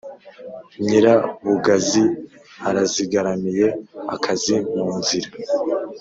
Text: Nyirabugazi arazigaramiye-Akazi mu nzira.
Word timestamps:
Nyirabugazi 0.85 2.03
arazigaramiye-Akazi 2.67 4.55
mu 4.75 4.87
nzira. 4.99 5.29